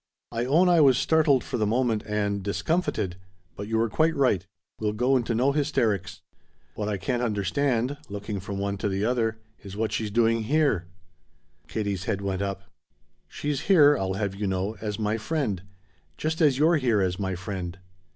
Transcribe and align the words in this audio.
"I 0.31 0.45
own 0.45 0.67
I 0.67 0.81
was 0.81 0.97
startled 0.97 1.43
for 1.43 1.57
the 1.59 1.67
moment, 1.67 2.01
and 2.07 2.41
discomfited. 2.41 3.17
But 3.55 3.67
you 3.67 3.77
were 3.77 3.87
quite 3.87 4.15
right 4.15 4.47
we'll 4.79 4.93
go 4.93 5.15
into 5.15 5.35
no 5.35 5.51
hysterics. 5.51 6.21
What 6.73 6.89
I 6.89 6.97
can't 6.97 7.21
understand" 7.21 7.97
looking 8.09 8.39
from 8.39 8.57
one 8.57 8.77
to 8.79 8.89
the 8.89 9.05
other 9.05 9.37
"is 9.61 9.77
what 9.77 9.91
she's 9.91 10.09
doing 10.09 10.45
here." 10.45 10.87
Katie's 11.67 12.05
head 12.05 12.19
went 12.19 12.41
up. 12.41 12.63
"She's 13.27 13.61
here, 13.69 13.95
I'll 13.95 14.13
have 14.15 14.33
you 14.33 14.47
know, 14.47 14.75
as 14.81 14.97
my 14.97 15.19
friend. 15.19 15.61
Just 16.17 16.41
as 16.41 16.57
you're 16.57 16.77
here 16.77 16.99
as 17.01 17.19
my 17.19 17.35
friend." 17.35 17.77